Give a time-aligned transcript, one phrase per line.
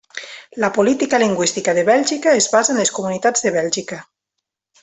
[0.63, 4.05] La política lingüística de Bèlgica es basa en les comunitats de Bèlgica.